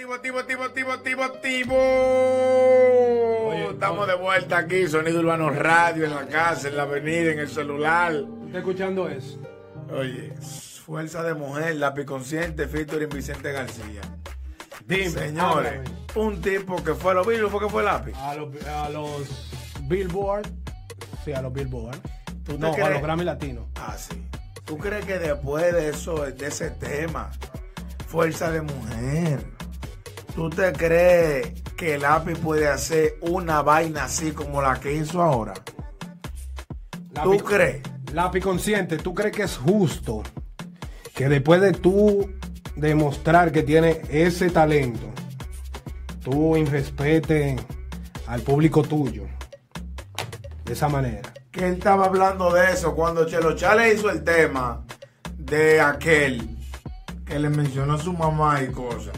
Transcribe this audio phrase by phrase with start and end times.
[0.00, 1.74] Activo, activo, activo, activo, activo, activo.
[3.70, 7.50] Estamos de vuelta aquí, Sonido Urbano Radio, en la casa, en la avenida, en el
[7.50, 8.14] celular.
[8.46, 9.38] ¿Está escuchando eso?
[9.92, 10.32] Oye,
[10.86, 14.00] Fuerza de Mujer, Lápiz Consciente, featuring Vicente García.
[14.86, 15.84] Dime, Señores, háblame.
[16.14, 18.14] un tipo que fue a los Beatles, ¿fue que fue Lápiz?
[18.16, 19.50] A los, a los
[19.82, 20.46] Billboard.
[21.26, 21.98] Sí, a los Billboard.
[22.46, 22.90] ¿Tú te No, a crees?
[22.92, 23.66] los Grammy Latinos.
[23.74, 24.14] Ah, sí.
[24.64, 27.30] ¿Tú crees que después de eso, de ese tema,
[28.08, 29.44] Fuerza de Mujer,
[30.40, 35.52] tú te crees que Lápiz puede hacer una vaina así como la que hizo ahora?
[37.22, 37.82] ¿Tú Lápiz- crees?
[38.14, 40.22] Lápiz consciente, ¿tú crees que es justo
[41.14, 42.26] que después de tú
[42.74, 45.10] demostrar que tiene ese talento,
[46.24, 47.56] tú irrespete
[48.26, 49.24] al público tuyo
[50.64, 51.34] de esa manera?
[51.52, 54.86] Que él estaba hablando de eso cuando Chelo Chale hizo el tema
[55.36, 56.48] de aquel
[57.26, 59.12] que le mencionó a su mamá y cosas.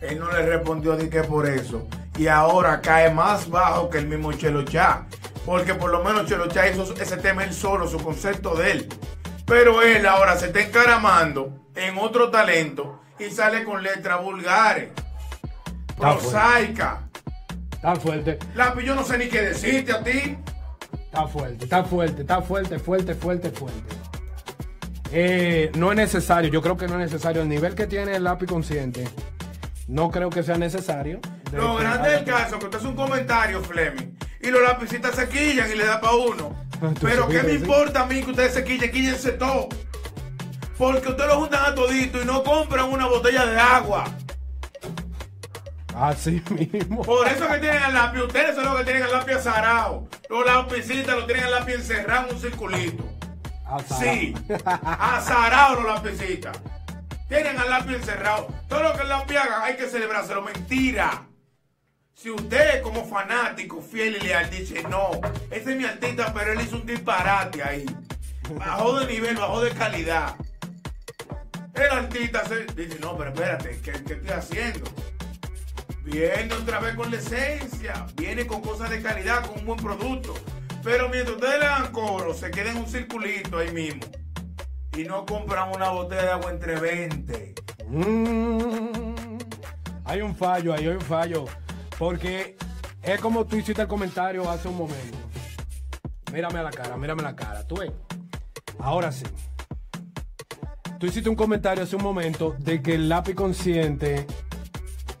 [0.00, 1.86] Él no le respondió ni que por eso.
[2.18, 5.06] Y ahora cae más bajo que el mismo Chelo Chá.
[5.44, 8.88] Porque por lo menos Chelo Chá hizo ese tema él solo, su concepto de él.
[9.46, 14.90] Pero él ahora se está encaramando en otro talento y sale con letras vulgares,
[15.96, 17.00] prosaicas.
[17.72, 20.36] Está fuerte, Lápiz, yo no sé ni qué decirte a ti.
[21.04, 23.94] está fuerte, está fuerte, está fuerte, fuerte, fuerte, fuerte.
[25.12, 27.42] Eh, no es necesario, yo creo que no es necesario.
[27.42, 29.04] El nivel que tiene el lápiz consciente,
[29.86, 31.20] no creo que sea necesario.
[31.52, 35.70] Lo grande del caso que usted hace un comentario, Fleming, y los lapicitas se quillan
[35.70, 36.56] y le da para uno.
[37.00, 38.90] Pero ¿qué me importa a mí que ustedes se quillen?
[38.90, 39.68] Quíllense todo.
[40.76, 44.04] Porque ustedes lo juntan a todito y no compran una botella de agua.
[45.94, 47.02] Así mismo.
[47.02, 50.06] Por eso que tienen el lápiz, ustedes son los que tienen el lápiz azarado.
[50.28, 53.04] Los lapicitas lo tienen el lápiz encerrado en un circulito.
[53.64, 54.02] Azarado.
[54.12, 56.58] Sí, azarado los lapicitas.
[57.28, 58.48] Tienen al lápiz encerrado.
[58.68, 60.42] Todo lo que el lápiz haga hay que celebrárselo.
[60.42, 61.26] Mentira.
[62.14, 65.10] Si usted como fanático, fiel y leal dice, no,
[65.50, 67.84] ese es mi artista, pero él hizo un disparate ahí.
[68.54, 70.34] Bajó de nivel, bajó de calidad.
[71.74, 72.42] El artista
[72.74, 74.90] dice, no, pero espérate, ¿qué, qué estoy haciendo?
[76.04, 80.34] Viene otra vez con la esencia, viene con cosas de calidad, con un buen producto.
[80.82, 84.06] Pero mientras ustedes le dan coro, se queda en un circulito ahí mismo.
[84.96, 87.54] Y no compran una botella de agua entre 20.
[87.88, 89.36] Mm,
[90.04, 91.44] hay un fallo ahí, hay un fallo.
[91.98, 92.56] Porque
[93.02, 95.18] es como tú hiciste el comentario hace un momento.
[96.32, 97.66] Mírame a la cara, mírame a la cara.
[97.66, 97.92] Tú ves.
[98.78, 99.24] Ahora sí.
[100.98, 104.26] Tú hiciste un comentario hace un momento de que el lápiz consciente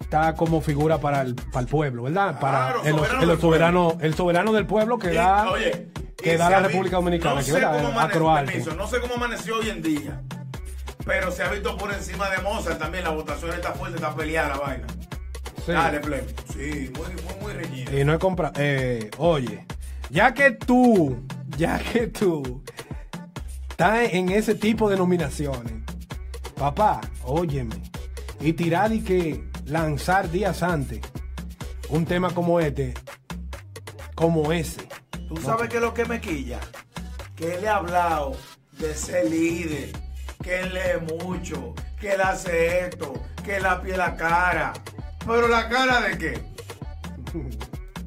[0.00, 2.38] está como figura para el, para el pueblo, ¿verdad?
[2.38, 5.88] Claro, para el, soberano el del soberano, el soberano del pueblo que Y, da, oye,
[6.16, 8.52] que da la República Dominicana, No sé, cómo Acroarte.
[8.52, 10.22] permiso, no sé cómo amaneció hoy en día.
[11.04, 13.04] Pero se ha visto por encima de Mozart también.
[13.04, 14.86] La votación está fuerte, está peleada la vaina.
[15.64, 15.72] Sí.
[15.72, 16.24] Dale, Flem.
[16.52, 17.92] Sí, muy, muy, muy reñida.
[18.00, 18.54] Y no he comprado.
[18.56, 19.64] Eh, oye,
[20.10, 21.24] ya que tú,
[21.56, 22.62] ya que tú
[23.70, 25.74] estás en ese tipo de nominaciones,
[26.56, 27.76] papá, óyeme,
[28.40, 31.00] y tirar y que lanzar días antes
[31.88, 32.94] un tema como este,
[34.16, 34.88] como ese.
[35.28, 36.60] ¿Tú sabes qué es lo que me quilla?
[37.34, 38.36] Que él le ha hablado
[38.72, 39.90] de ser líder,
[40.42, 43.12] que él lee mucho, que él hace esto,
[43.44, 44.72] que él pie la cara.
[45.26, 46.40] ¿Pero la cara de qué?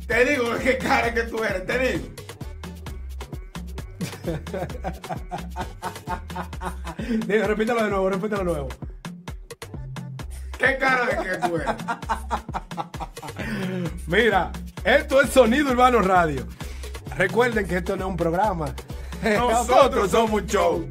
[0.08, 2.06] Te digo qué cara que tú eres, te digo.
[7.28, 8.70] Diga, repítalo de nuevo, repítalo de nuevo.
[10.58, 11.76] ¿Qué cara de qué tú eres?
[14.08, 14.52] Mira,
[14.84, 16.46] esto es Sonido Urbano Radio.
[17.20, 18.74] Recuerden que esto no es un programa.
[19.22, 20.88] Nosotros somos un show.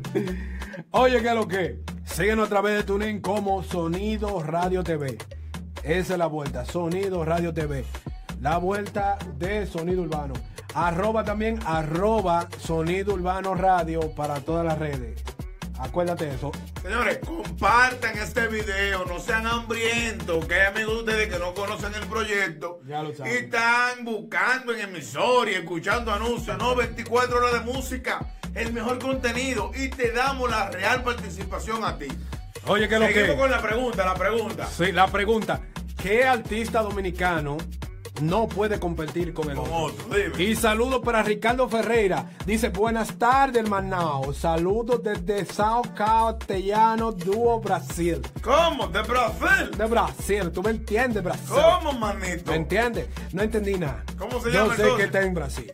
[0.90, 1.80] Oye, ¿qué es lo que?
[2.04, 5.16] Síguenos a través de TuneIn como Sonido Radio TV.
[5.82, 7.86] Esa es la vuelta, Sonido Radio TV.
[8.42, 10.34] La vuelta de Sonido Urbano.
[10.74, 15.24] Arroba también, arroba Sonido Urbano Radio para todas las redes.
[15.78, 16.50] Acuérdate de eso.
[16.82, 21.94] Señores, compartan este video, no sean hambrientos, que hay amigos de ustedes que no conocen
[21.94, 23.32] el proyecto Ya lo y saben.
[23.44, 28.20] están buscando en emisor y escuchando anuncios, no 24 horas de música,
[28.54, 32.08] el mejor contenido y te damos la real participación a ti.
[32.66, 33.36] Oye, ¿qué es lo Seguimos que?
[33.36, 34.66] con la pregunta, la pregunta.
[34.66, 35.60] Sí, la pregunta.
[36.02, 37.56] ¿Qué artista dominicano
[38.20, 40.06] no puede competir con el Con otro?
[40.38, 42.30] Y saludos para Ricardo Ferreira.
[42.46, 44.22] Dice, buenas tardes, hermano.
[44.32, 48.20] Saludos desde Sao Castellano, Dúo, Brasil.
[48.42, 48.88] ¿Cómo?
[48.88, 49.70] ¿De Brasil?
[49.76, 51.48] De Brasil, ¿tú me entiendes, Brasil?
[51.48, 52.50] ¿Cómo, manito?
[52.50, 53.08] ¿Me entiendes?
[53.32, 54.04] No entendí nada.
[54.18, 54.96] ¿Cómo se Yo llama sé entonces?
[54.96, 55.72] que está en Brasil.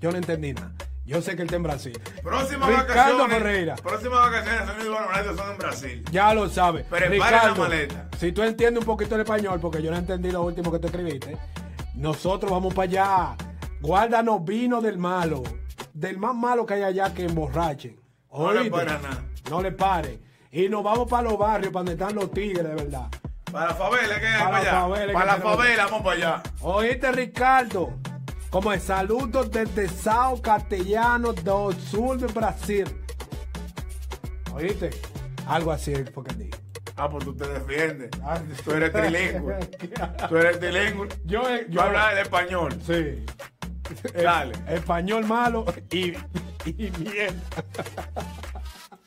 [0.00, 0.72] Yo no entendí nada.
[1.04, 2.00] Yo sé que él está en Brasil.
[2.22, 3.36] Próximas Ricardo vacaciones.
[3.38, 3.74] Ferreira.
[3.76, 6.04] Próximas vacaciones son son en Brasil.
[6.12, 6.84] Ya lo sabe.
[6.84, 8.08] Prepare la maleta.
[8.18, 10.86] si tú entiendes un poquito el español, porque yo no entendí lo último que tú
[10.86, 11.36] escribiste,
[11.94, 13.36] nosotros vamos para allá.
[13.80, 15.42] Guárdanos vino del malo.
[15.92, 18.00] Del más malo que hay allá que emborrachen.
[18.32, 19.24] No le nada.
[19.50, 20.20] No le pare.
[20.50, 23.08] Y nos vamos para los barrios, para donde están los tigres, de verdad.
[23.50, 26.42] Para la favela, ¿qué hay Para para, favela, ¿qué para la favela, vamos para allá.
[26.60, 27.90] Oíste, Ricardo.
[28.50, 32.84] Como el saludo desde Sao Castellano do Sul de Brasil.
[34.54, 34.90] Oíste.
[35.46, 36.61] Algo así fue que dijo.
[37.02, 38.10] Ah, pues tú te defiendes.
[38.24, 39.58] Ah, Tú eres trilingüe.
[40.28, 41.08] Tú eres trilingüe.
[41.24, 42.78] Yo, eh, Yo yo hablas el español.
[42.86, 43.24] Sí.
[44.22, 44.52] Dale.
[44.68, 46.12] Español malo y,
[46.64, 47.34] y mierda.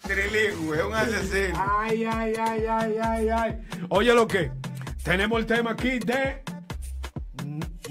[0.02, 1.64] Trilingüe, es un asesino.
[1.80, 3.62] Ay, ay, ay, ay, ay, ay.
[3.88, 4.52] Oye, lo que.
[5.02, 6.44] Tenemos el tema aquí de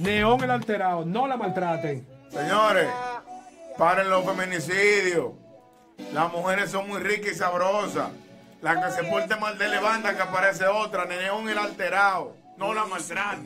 [0.01, 1.06] Neón el alterado.
[1.06, 2.06] No la maltraten.
[2.31, 2.89] Señores,
[3.79, 5.33] paren los feminicidios.
[6.12, 8.11] Las mujeres son muy ricas y sabrosas.
[8.65, 11.05] La que se porte mal de levanta que aparece otra.
[11.05, 12.35] Neón el alterado.
[12.57, 13.43] No la maltraten.